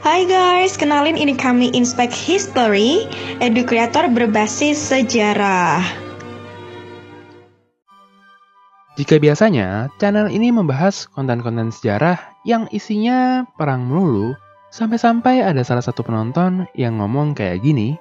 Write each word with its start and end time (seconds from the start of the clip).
Hai 0.00 0.24
guys, 0.24 0.80
kenalin 0.80 1.20
ini 1.20 1.36
kami 1.36 1.76
Inspect 1.76 2.16
History, 2.16 3.04
edukreator 3.36 4.08
berbasis 4.08 4.80
sejarah. 4.80 5.84
Jika 8.96 9.20
biasanya 9.20 9.92
channel 10.00 10.32
ini 10.32 10.48
membahas 10.56 11.04
konten-konten 11.04 11.68
sejarah 11.68 12.16
yang 12.48 12.64
isinya 12.72 13.44
perang 13.60 13.84
melulu, 13.92 14.32
sampai-sampai 14.72 15.44
ada 15.44 15.60
salah 15.68 15.84
satu 15.84 16.00
penonton 16.00 16.64
yang 16.72 16.96
ngomong 16.96 17.36
kayak 17.36 17.60
gini, 17.60 18.00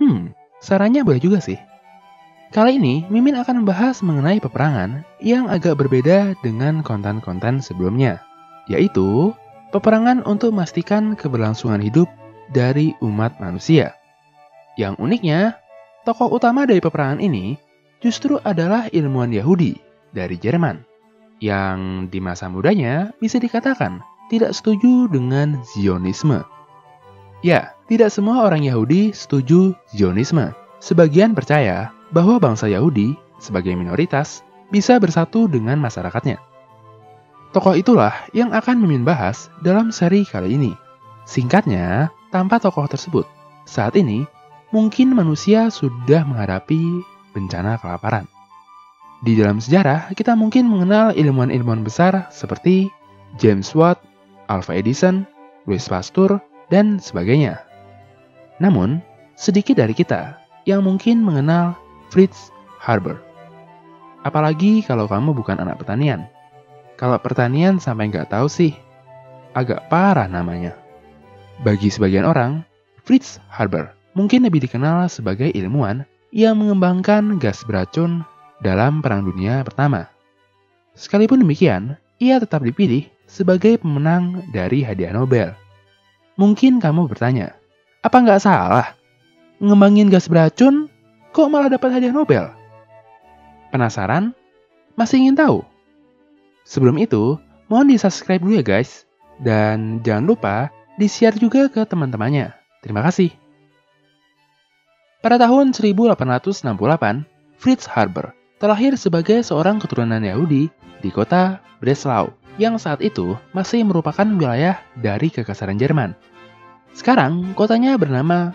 Hmm, 0.00 0.32
sarannya 0.64 1.04
boleh 1.04 1.20
juga 1.20 1.44
sih. 1.44 1.60
Kali 2.56 2.80
ini, 2.80 3.04
Mimin 3.12 3.36
akan 3.36 3.60
membahas 3.60 4.00
mengenai 4.00 4.40
peperangan 4.40 5.04
yang 5.20 5.52
agak 5.52 5.76
berbeda 5.76 6.40
dengan 6.40 6.80
konten-konten 6.80 7.60
sebelumnya, 7.60 8.24
yaitu 8.64 9.36
peperangan 9.72 10.22
untuk 10.28 10.52
memastikan 10.52 11.16
keberlangsungan 11.16 11.80
hidup 11.80 12.06
dari 12.52 12.92
umat 13.00 13.40
manusia. 13.40 13.96
Yang 14.76 15.00
uniknya, 15.00 15.56
tokoh 16.04 16.28
utama 16.30 16.68
dari 16.68 16.78
peperangan 16.78 17.18
ini 17.18 17.56
justru 18.04 18.36
adalah 18.44 18.92
ilmuwan 18.92 19.32
Yahudi 19.32 19.80
dari 20.12 20.36
Jerman, 20.36 20.84
yang 21.40 22.06
di 22.12 22.20
masa 22.20 22.52
mudanya 22.52 23.10
bisa 23.18 23.40
dikatakan 23.40 24.04
tidak 24.28 24.52
setuju 24.52 25.08
dengan 25.08 25.60
Zionisme. 25.72 26.44
Ya, 27.42 27.74
tidak 27.90 28.14
semua 28.14 28.46
orang 28.46 28.62
Yahudi 28.62 29.10
setuju 29.10 29.74
Zionisme. 29.90 30.54
Sebagian 30.78 31.34
percaya 31.34 31.90
bahwa 32.14 32.38
bangsa 32.38 32.70
Yahudi, 32.70 33.18
sebagai 33.42 33.74
minoritas, 33.74 34.46
bisa 34.70 34.96
bersatu 35.02 35.50
dengan 35.50 35.76
masyarakatnya. 35.82 36.51
Tokoh 37.52 37.76
itulah 37.76 38.16
yang 38.32 38.48
akan 38.56 38.80
Mimin 38.80 39.04
bahas 39.04 39.52
dalam 39.60 39.92
seri 39.92 40.24
kali 40.24 40.56
ini. 40.56 40.72
Singkatnya, 41.28 42.08
tanpa 42.32 42.56
tokoh 42.56 42.88
tersebut, 42.88 43.28
saat 43.68 43.92
ini 44.00 44.24
mungkin 44.72 45.12
manusia 45.12 45.68
sudah 45.68 46.24
menghadapi 46.24 47.04
bencana 47.36 47.76
kelaparan. 47.76 48.24
Di 49.20 49.36
dalam 49.36 49.60
sejarah, 49.60 50.16
kita 50.16 50.32
mungkin 50.32 50.64
mengenal 50.64 51.12
ilmuwan-ilmuwan 51.12 51.84
besar 51.84 52.32
seperti 52.32 52.88
James 53.36 53.68
Watt, 53.76 54.00
Alva 54.48 54.72
Edison, 54.72 55.28
Louis 55.68 55.84
Pasteur, 55.84 56.40
dan 56.72 56.98
sebagainya. 56.98 57.60
Namun, 58.58 59.04
sedikit 59.36 59.76
dari 59.76 59.92
kita 59.92 60.40
yang 60.64 60.88
mungkin 60.88 61.20
mengenal 61.20 61.76
Fritz 62.08 62.48
Haber. 62.80 63.20
Apalagi 64.24 64.80
kalau 64.88 65.04
kamu 65.04 65.36
bukan 65.36 65.60
anak 65.60 65.84
pertanian. 65.84 66.31
Kalau 67.02 67.18
pertanian 67.18 67.82
sampai 67.82 68.14
nggak 68.14 68.30
tahu 68.30 68.46
sih, 68.46 68.78
agak 69.58 69.90
parah 69.90 70.30
namanya. 70.30 70.78
Bagi 71.66 71.90
sebagian 71.90 72.22
orang, 72.22 72.62
Fritz 73.02 73.42
Haber 73.50 73.90
mungkin 74.14 74.46
lebih 74.46 74.62
dikenal 74.62 75.10
sebagai 75.10 75.50
ilmuwan 75.50 76.06
yang 76.30 76.62
mengembangkan 76.62 77.42
gas 77.42 77.66
beracun 77.66 78.22
dalam 78.62 79.02
Perang 79.02 79.26
Dunia 79.26 79.66
Pertama. 79.66 80.06
Sekalipun 80.94 81.42
demikian, 81.42 81.98
ia 82.22 82.38
tetap 82.38 82.62
dipilih 82.62 83.10
sebagai 83.26 83.82
pemenang 83.82 84.46
dari 84.54 84.86
hadiah 84.86 85.10
Nobel. 85.10 85.58
Mungkin 86.38 86.78
kamu 86.78 87.10
bertanya, 87.10 87.58
apa 88.06 88.14
nggak 88.14 88.46
salah? 88.46 88.94
Ngembangin 89.58 90.06
gas 90.06 90.30
beracun 90.30 90.86
kok 91.34 91.50
malah 91.50 91.66
dapat 91.66 91.98
hadiah 91.98 92.14
Nobel? 92.14 92.46
Penasaran? 93.74 94.30
Masih 94.94 95.18
ingin 95.18 95.34
tahu? 95.34 95.71
Sebelum 96.62 96.98
itu, 96.98 97.38
mohon 97.66 97.90
di-subscribe 97.90 98.42
dulu 98.42 98.58
ya 98.58 98.64
guys. 98.64 99.04
Dan 99.42 100.00
jangan 100.06 100.24
lupa 100.28 100.56
di-share 101.00 101.34
juga 101.34 101.66
ke 101.66 101.82
teman-temannya. 101.82 102.54
Terima 102.82 103.02
kasih. 103.02 103.34
Pada 105.22 105.38
tahun 105.38 105.70
1868, 105.70 106.66
Fritz 107.58 107.86
Haber 107.86 108.34
terlahir 108.58 108.98
sebagai 108.98 109.42
seorang 109.42 109.78
keturunan 109.78 110.18
Yahudi 110.18 110.66
di 110.98 111.10
kota 111.14 111.62
Breslau 111.78 112.34
yang 112.60 112.78
saat 112.78 112.98
itu 113.02 113.38
masih 113.54 113.86
merupakan 113.86 114.26
wilayah 114.26 114.82
dari 114.98 115.30
kekasaran 115.30 115.78
Jerman. 115.78 116.14
Sekarang, 116.92 117.56
kotanya 117.56 117.96
bernama 117.96 118.52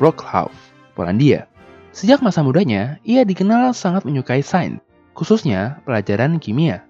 Wrocław, 0.00 0.48
Polandia. 0.96 1.50
Sejak 1.92 2.20
masa 2.24 2.40
mudanya, 2.40 3.00
ia 3.04 3.24
dikenal 3.24 3.72
sangat 3.76 4.04
menyukai 4.08 4.40
sains, 4.40 4.80
khususnya 5.12 5.80
pelajaran 5.84 6.40
kimia. 6.40 6.84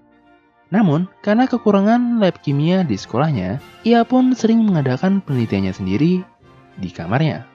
Namun, 0.66 1.06
karena 1.22 1.46
kekurangan 1.46 2.18
lab 2.18 2.42
kimia 2.42 2.82
di 2.82 2.98
sekolahnya, 2.98 3.62
ia 3.86 4.02
pun 4.02 4.34
sering 4.34 4.66
mengadakan 4.66 5.22
penelitiannya 5.22 5.70
sendiri 5.70 6.26
di 6.74 6.90
kamarnya. 6.90 7.46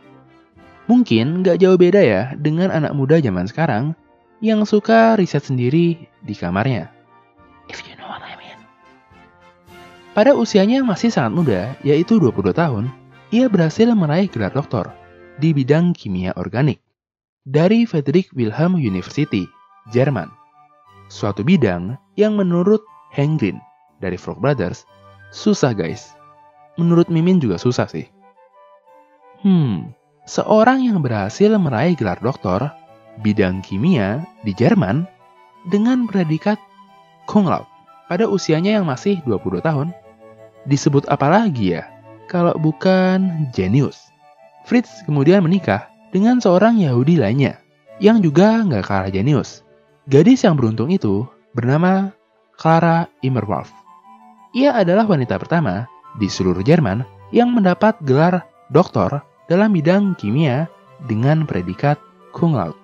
Mungkin 0.88 1.44
nggak 1.44 1.60
jauh 1.60 1.76
beda 1.76 2.02
ya 2.02 2.22
dengan 2.40 2.72
anak 2.72 2.96
muda 2.96 3.20
zaman 3.20 3.48
sekarang 3.48 3.96
yang 4.40 4.64
suka 4.64 5.20
riset 5.20 5.44
sendiri 5.44 6.08
di 6.24 6.34
kamarnya. 6.34 6.90
If 7.68 7.84
you 7.86 7.96
know 8.00 8.08
what 8.08 8.24
I 8.24 8.36
mean. 8.40 8.60
Pada 10.12 10.36
usianya 10.36 10.80
yang 10.80 10.88
masih 10.90 11.12
sangat 11.12 11.32
muda, 11.32 11.62
yaitu 11.84 12.20
22 12.20 12.52
tahun, 12.56 12.92
ia 13.32 13.48
berhasil 13.48 13.88
meraih 13.92 14.28
gelar 14.28 14.52
doktor 14.52 14.92
di 15.40 15.56
bidang 15.56 15.96
kimia 15.96 16.36
organik 16.36 16.84
dari 17.48 17.88
Friedrich 17.88 18.30
Wilhelm 18.36 18.76
University, 18.78 19.48
Jerman. 19.90 20.28
Suatu 21.08 21.44
bidang 21.48 21.96
yang 22.20 22.36
menurut 22.36 22.84
Hank 23.12 23.44
Green 23.44 23.60
dari 24.00 24.16
Frog 24.18 24.40
Brothers 24.40 24.88
susah 25.32 25.72
guys. 25.76 26.16
Menurut 26.80 27.12
Mimin 27.12 27.40
juga 27.40 27.60
susah 27.60 27.88
sih. 27.88 28.08
Hmm, 29.44 29.92
seorang 30.28 30.86
yang 30.88 31.04
berhasil 31.04 31.52
meraih 31.60 31.98
gelar 32.00 32.20
doktor 32.24 32.72
bidang 33.20 33.60
kimia 33.60 34.24
di 34.48 34.56
Jerman 34.56 35.04
dengan 35.68 36.08
predikat 36.08 36.58
laude 37.32 37.68
pada 38.12 38.28
usianya 38.28 38.80
yang 38.80 38.86
masih 38.88 39.24
22 39.24 39.64
tahun. 39.64 39.96
Disebut 40.68 41.08
apa 41.08 41.32
lagi 41.32 41.80
ya? 41.80 41.88
Kalau 42.28 42.56
bukan 42.60 43.50
jenius. 43.56 44.12
Fritz 44.68 45.04
kemudian 45.08 45.42
menikah 45.42 45.90
dengan 46.12 46.38
seorang 46.44 46.78
Yahudi 46.78 47.18
lainnya, 47.18 47.58
yang 48.04 48.20
juga 48.20 48.62
nggak 48.62 48.84
kalah 48.84 49.10
jenius. 49.10 49.64
Gadis 50.12 50.44
yang 50.44 50.60
beruntung 50.60 50.92
itu 50.92 51.26
bernama 51.56 52.12
Clara 52.62 53.10
Immerwolf. 53.26 53.74
Ia 54.54 54.78
adalah 54.78 55.10
wanita 55.10 55.42
pertama 55.42 55.90
di 56.22 56.30
seluruh 56.30 56.62
Jerman 56.62 57.02
yang 57.34 57.58
mendapat 57.58 57.98
gelar 58.06 58.46
doktor 58.70 59.26
dalam 59.50 59.74
bidang 59.74 60.14
kimia 60.14 60.70
dengan 61.10 61.50
predikat 61.50 61.98
laude. 62.38 62.78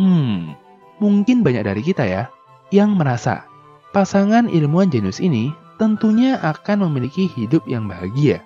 Hmm, 0.00 0.56
mungkin 1.04 1.44
banyak 1.44 1.68
dari 1.68 1.84
kita 1.84 2.08
ya 2.08 2.32
yang 2.72 2.96
merasa 2.96 3.44
pasangan 3.92 4.48
ilmuwan 4.48 4.88
jenius 4.88 5.20
ini 5.20 5.52
tentunya 5.76 6.40
akan 6.40 6.88
memiliki 6.88 7.28
hidup 7.28 7.68
yang 7.68 7.84
bahagia. 7.92 8.40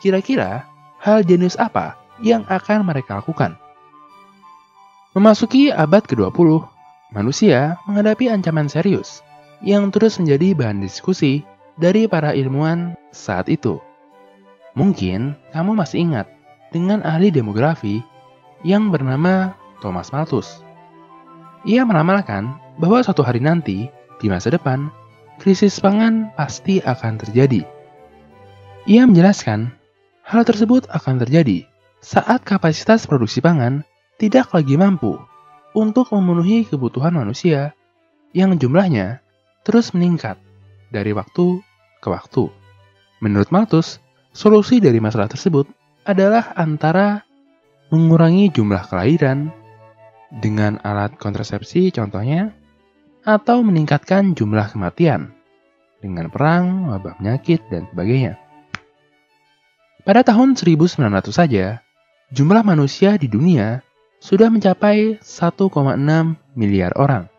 Kira-kira 0.00 0.64
hal 0.96 1.28
jenius 1.28 1.60
apa 1.60 2.00
yang 2.24 2.48
akan 2.48 2.88
mereka 2.88 3.20
lakukan. 3.20 3.60
Memasuki 5.12 5.68
abad 5.68 6.08
ke-20, 6.08 6.64
manusia 7.12 7.76
menghadapi 7.84 8.32
ancaman 8.32 8.72
serius 8.72 9.20
yang 9.64 9.88
terus 9.88 10.20
menjadi 10.20 10.52
bahan 10.52 10.84
diskusi 10.84 11.40
dari 11.80 12.04
para 12.04 12.36
ilmuwan 12.36 12.94
saat 13.10 13.48
itu. 13.48 13.80
Mungkin 14.76 15.34
kamu 15.56 15.72
masih 15.72 16.04
ingat 16.04 16.28
dengan 16.70 17.00
ahli 17.00 17.32
demografi 17.32 18.04
yang 18.60 18.92
bernama 18.92 19.56
Thomas 19.80 20.12
Malthus. 20.12 20.60
Ia 21.64 21.88
meramalkan 21.88 22.60
bahwa 22.76 23.00
suatu 23.00 23.24
hari 23.24 23.40
nanti, 23.40 23.88
di 24.20 24.26
masa 24.28 24.52
depan, 24.52 24.92
krisis 25.40 25.80
pangan 25.80 26.28
pasti 26.36 26.84
akan 26.84 27.16
terjadi. 27.16 27.64
Ia 28.84 29.08
menjelaskan 29.08 29.72
hal 30.28 30.44
tersebut 30.44 30.84
akan 30.92 31.24
terjadi 31.24 31.64
saat 32.04 32.44
kapasitas 32.44 33.08
produksi 33.08 33.40
pangan 33.40 33.80
tidak 34.20 34.52
lagi 34.52 34.76
mampu 34.76 35.16
untuk 35.72 36.12
memenuhi 36.12 36.68
kebutuhan 36.68 37.16
manusia 37.16 37.72
yang 38.36 38.52
jumlahnya 38.60 39.23
terus 39.64 39.90
meningkat 39.96 40.38
dari 40.92 41.10
waktu 41.10 41.58
ke 41.98 42.08
waktu. 42.12 42.52
Menurut 43.24 43.48
Malthus, 43.48 43.98
solusi 44.30 44.78
dari 44.78 45.00
masalah 45.00 45.26
tersebut 45.26 45.66
adalah 46.04 46.52
antara 46.54 47.24
mengurangi 47.88 48.52
jumlah 48.52 48.84
kelahiran 48.86 49.48
dengan 50.28 50.76
alat 50.84 51.16
kontrasepsi 51.16 51.88
contohnya, 51.90 52.52
atau 53.24 53.64
meningkatkan 53.64 54.36
jumlah 54.36 54.68
kematian 54.68 55.32
dengan 56.04 56.28
perang, 56.28 56.92
wabah 56.92 57.16
penyakit, 57.16 57.64
dan 57.72 57.88
sebagainya. 57.88 58.36
Pada 60.04 60.20
tahun 60.20 60.52
1900 60.52 61.32
saja, 61.32 61.80
jumlah 62.28 62.60
manusia 62.60 63.16
di 63.16 63.24
dunia 63.24 63.80
sudah 64.20 64.52
mencapai 64.52 65.16
1,6 65.24 65.72
miliar 66.52 66.92
orang. 67.00 67.33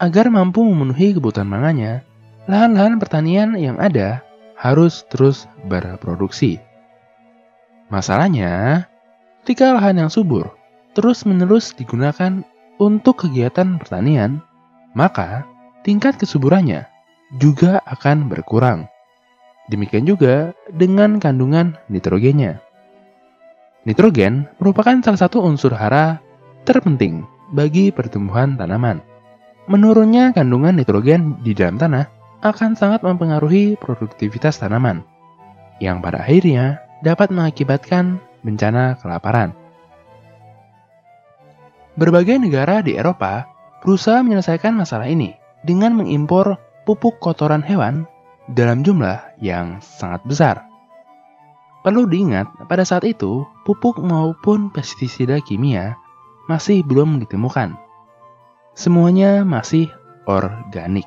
Agar 0.00 0.32
mampu 0.32 0.64
memenuhi 0.64 1.12
kebutuhan 1.12 1.44
mangannya, 1.44 2.00
lahan-lahan 2.48 2.96
pertanian 2.96 3.52
yang 3.52 3.76
ada 3.76 4.24
harus 4.56 5.04
terus 5.12 5.44
berproduksi. 5.68 6.56
Masalahnya, 7.92 8.88
ketika 9.44 9.76
lahan 9.76 10.00
yang 10.00 10.08
subur 10.08 10.56
terus-menerus 10.96 11.76
digunakan 11.76 12.40
untuk 12.80 13.28
kegiatan 13.28 13.76
pertanian, 13.76 14.40
maka 14.96 15.44
tingkat 15.84 16.16
kesuburannya 16.16 16.88
juga 17.36 17.84
akan 17.84 18.32
berkurang. 18.32 18.88
Demikian 19.68 20.08
juga 20.08 20.56
dengan 20.72 21.20
kandungan 21.20 21.76
nitrogennya. 21.92 22.56
Nitrogen 23.84 24.48
merupakan 24.56 24.96
salah 25.04 25.20
satu 25.28 25.44
unsur 25.44 25.76
hara 25.76 26.24
terpenting 26.64 27.28
bagi 27.52 27.92
pertumbuhan 27.92 28.56
tanaman. 28.56 29.09
Menurunnya 29.70 30.34
kandungan 30.34 30.74
nitrogen 30.74 31.38
di 31.46 31.54
dalam 31.54 31.78
tanah 31.78 32.10
akan 32.42 32.74
sangat 32.74 33.06
mempengaruhi 33.06 33.78
produktivitas 33.78 34.58
tanaman, 34.58 35.06
yang 35.78 36.02
pada 36.02 36.26
akhirnya 36.26 36.82
dapat 37.06 37.30
mengakibatkan 37.30 38.18
bencana 38.42 38.98
kelaparan. 38.98 39.54
Berbagai 41.94 42.42
negara 42.42 42.82
di 42.82 42.98
Eropa 42.98 43.46
berusaha 43.78 44.26
menyelesaikan 44.26 44.74
masalah 44.74 45.06
ini 45.06 45.38
dengan 45.62 45.94
mengimpor 45.94 46.58
pupuk 46.82 47.22
kotoran 47.22 47.62
hewan 47.62 48.10
dalam 48.50 48.82
jumlah 48.82 49.22
yang 49.38 49.78
sangat 49.78 50.18
besar. 50.26 50.66
Perlu 51.86 52.10
diingat, 52.10 52.50
pada 52.66 52.82
saat 52.82 53.06
itu 53.06 53.46
pupuk 53.62 54.02
maupun 54.02 54.74
pestisida 54.74 55.38
kimia 55.38 55.94
masih 56.50 56.82
belum 56.82 57.22
ditemukan. 57.22 57.89
Semuanya 58.80 59.44
masih 59.44 59.92
organik. 60.24 61.04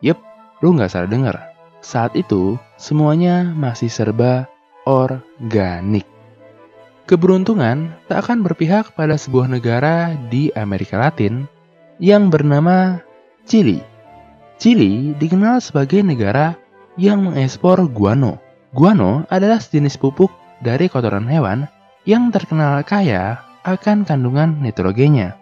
Yep, 0.00 0.16
Lu 0.64 0.72
nggak 0.72 0.88
salah 0.88 1.12
dengar. 1.12 1.36
Saat 1.84 2.16
itu, 2.16 2.56
semuanya 2.80 3.44
masih 3.52 3.92
serba 3.92 4.48
organik. 4.88 6.08
Keberuntungan 7.04 7.92
tak 8.08 8.24
akan 8.24 8.40
berpihak 8.40 8.96
pada 8.96 9.20
sebuah 9.20 9.52
negara 9.52 10.16
di 10.32 10.48
Amerika 10.56 10.96
Latin 10.96 11.44
yang 12.00 12.32
bernama 12.32 13.04
Chili. 13.44 13.84
Chili 14.56 15.16
dikenal 15.20 15.60
sebagai 15.60 16.00
negara 16.00 16.56
yang 16.96 17.28
mengekspor 17.28 17.92
guano. 17.92 18.40
Guano 18.72 19.28
adalah 19.28 19.60
sejenis 19.60 20.00
pupuk 20.00 20.32
dari 20.64 20.88
kotoran 20.88 21.28
hewan 21.28 21.68
yang 22.08 22.32
terkenal 22.32 22.80
kaya 22.88 23.40
akan 23.68 24.08
kandungan 24.08 24.60
nitrogennya. 24.64 25.39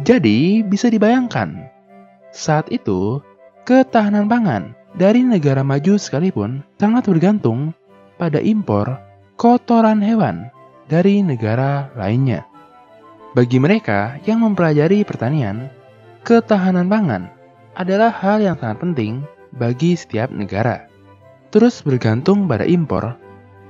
Jadi, 0.00 0.64
bisa 0.64 0.88
dibayangkan, 0.88 1.68
saat 2.32 2.72
itu 2.72 3.20
Ketahanan 3.62 4.26
pangan 4.26 4.74
dari 4.98 5.22
negara 5.22 5.62
maju 5.62 5.94
sekalipun 5.94 6.66
sangat 6.82 7.06
bergantung 7.06 7.70
pada 8.18 8.42
impor 8.42 8.98
kotoran 9.38 10.02
hewan 10.02 10.50
dari 10.90 11.22
negara 11.22 11.86
lainnya. 11.94 12.42
Bagi 13.38 13.62
mereka 13.62 14.18
yang 14.26 14.42
mempelajari 14.42 15.06
pertanian, 15.06 15.70
ketahanan 16.26 16.90
pangan 16.90 17.30
adalah 17.78 18.10
hal 18.10 18.42
yang 18.42 18.58
sangat 18.58 18.82
penting 18.82 19.22
bagi 19.54 19.94
setiap 19.94 20.34
negara. 20.34 20.90
Terus 21.54 21.78
bergantung 21.86 22.50
pada 22.50 22.66
impor 22.66 23.14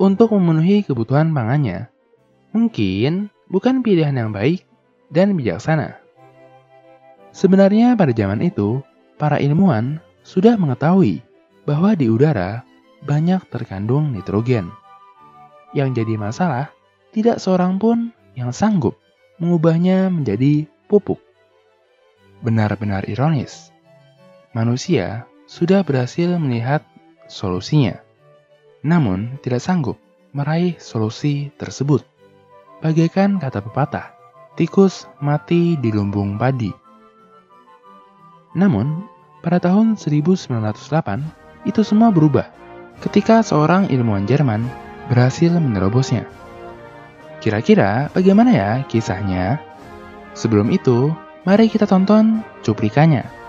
untuk 0.00 0.32
memenuhi 0.32 0.88
kebutuhan 0.88 1.36
pangannya, 1.36 1.92
mungkin 2.56 3.28
bukan 3.52 3.84
pilihan 3.84 4.16
yang 4.16 4.32
baik 4.32 4.64
dan 5.12 5.36
bijaksana. 5.36 6.01
Sebenarnya 7.32 7.96
pada 7.96 8.12
zaman 8.12 8.44
itu, 8.44 8.84
para 9.16 9.40
ilmuwan 9.40 9.98
sudah 10.22 10.54
mengetahui 10.60 11.24
bahwa 11.64 11.96
di 11.96 12.12
udara 12.12 12.62
banyak 13.02 13.42
terkandung 13.48 14.12
nitrogen. 14.12 14.70
Yang 15.72 16.04
jadi 16.04 16.14
masalah, 16.20 16.66
tidak 17.16 17.40
seorang 17.40 17.80
pun 17.80 18.12
yang 18.36 18.52
sanggup 18.52 19.00
mengubahnya 19.40 20.12
menjadi 20.12 20.68
pupuk. 20.86 21.18
Benar-benar 22.44 23.08
ironis, 23.08 23.72
manusia 24.52 25.24
sudah 25.48 25.80
berhasil 25.80 26.36
melihat 26.36 26.84
solusinya, 27.30 27.96
namun 28.84 29.40
tidak 29.40 29.64
sanggup 29.64 29.96
meraih 30.36 30.76
solusi 30.76 31.48
tersebut. 31.56 32.04
Bagaikan 32.82 33.38
kata 33.38 33.62
pepatah, 33.62 34.12
tikus 34.58 35.06
mati 35.22 35.78
di 35.78 35.94
lumbung 35.94 36.34
padi. 36.34 36.81
Namun, 38.52 39.08
pada 39.40 39.58
tahun 39.58 39.96
1908, 39.96 41.66
itu 41.66 41.80
semua 41.82 42.12
berubah 42.12 42.50
ketika 43.02 43.42
seorang 43.42 43.90
ilmuwan 43.90 44.28
Jerman 44.28 44.66
berhasil 45.10 45.50
menerobosnya. 45.50 46.28
Kira-kira 47.42 48.06
bagaimana 48.14 48.50
ya 48.54 48.70
kisahnya? 48.86 49.58
Sebelum 50.38 50.70
itu, 50.70 51.10
mari 51.42 51.66
kita 51.66 51.90
tonton 51.90 52.46
cuplikannya. 52.62 53.41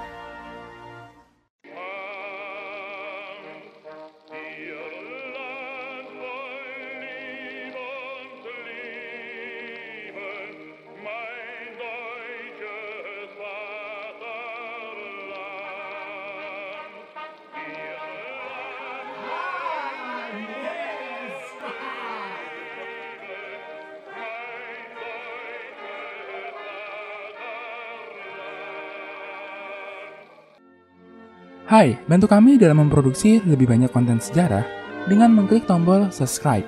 Hai, 31.63 31.95
bantu 32.11 32.27
kami 32.27 32.59
dalam 32.59 32.83
memproduksi 32.83 33.39
lebih 33.47 33.71
banyak 33.71 33.87
konten 33.87 34.19
sejarah 34.19 34.67
dengan 35.07 35.31
mengklik 35.31 35.63
tombol 35.63 36.11
subscribe. 36.11 36.67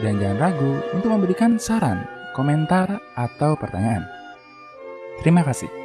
Dan 0.00 0.16
jangan 0.16 0.40
ragu 0.40 0.72
untuk 0.96 1.12
memberikan 1.12 1.60
saran, 1.60 2.08
komentar, 2.32 2.96
atau 3.12 3.60
pertanyaan. 3.60 4.08
Terima 5.20 5.44
kasih. 5.44 5.79